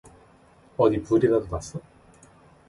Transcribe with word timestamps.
어디 0.77 0.99
불이라도 1.03 1.45
났어? 1.51 1.79